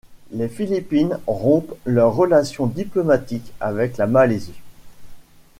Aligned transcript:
Les 0.31 0.49
Philippines 0.49 1.19
rompent 1.27 1.75
leurs 1.85 2.15
relations 2.15 2.65
diplomatiques 2.65 3.53
avec 3.59 3.97
la 3.97 4.07
Malaisie. 4.07 4.59